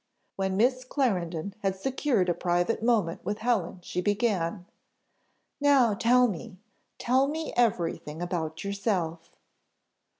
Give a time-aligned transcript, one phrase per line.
[0.35, 4.65] When Miss Clarendon had secured a private moment with Helen, she began.
[5.59, 6.57] "Now tell me
[6.97, 9.29] tell me everything about yourself."